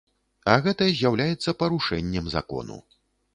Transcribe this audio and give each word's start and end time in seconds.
А 0.53 0.53
гэта 0.67 0.87
з'яўляецца 0.99 1.55
парушэннем 1.61 2.33
закону. 2.37 2.81